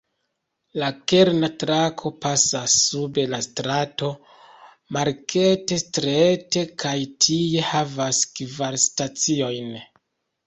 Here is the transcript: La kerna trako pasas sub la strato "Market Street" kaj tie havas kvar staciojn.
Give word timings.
La 0.81 0.87
kerna 1.11 1.47
trako 1.63 2.11
pasas 2.23 2.77
sub 2.85 3.19
la 3.33 3.39
strato 3.47 4.07
"Market 4.97 5.73
Street" 5.83 6.59
kaj 6.85 6.95
tie 7.27 7.67
havas 7.67 8.23
kvar 8.39 8.79
staciojn. 8.85 9.71